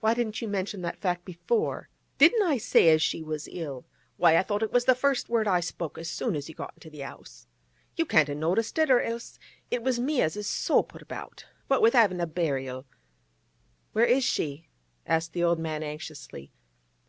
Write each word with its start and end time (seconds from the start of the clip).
Why 0.00 0.14
didn't 0.14 0.42
you 0.42 0.48
mention 0.48 0.82
that 0.82 1.24
before?' 1.24 1.88
'Didn't 2.18 2.42
I 2.42 2.56
say 2.58 2.88
as 2.88 3.00
she 3.00 3.22
was 3.22 3.46
ill? 3.46 3.86
Why, 4.16 4.36
I 4.36 4.42
thought 4.42 4.64
it 4.64 4.72
was 4.72 4.86
the 4.86 4.94
first 4.96 5.28
word 5.28 5.46
I 5.46 5.60
spoke 5.60 5.96
as 5.98 6.10
soon 6.10 6.34
as 6.34 6.48
you 6.48 6.54
got 6.56 6.74
into 6.74 6.90
the 6.90 7.04
'ouse. 7.04 7.46
You 7.94 8.04
can't 8.04 8.28
a 8.28 8.34
noticed 8.34 8.76
it, 8.78 8.90
or 8.90 9.00
else 9.00 9.38
it 9.70 9.84
was 9.84 10.00
me 10.00 10.20
as 10.20 10.36
is 10.36 10.48
so 10.48 10.82
put 10.82 11.00
about. 11.00 11.46
What 11.68 11.80
with 11.80 11.92
havin' 11.92 12.20
a 12.20 12.26
burial—' 12.26 12.86
'Where 13.92 14.04
is 14.04 14.24
she?' 14.24 14.66
asked 15.06 15.32
the 15.32 15.44
old 15.44 15.60
man 15.60 15.84
anxiously. 15.84 16.50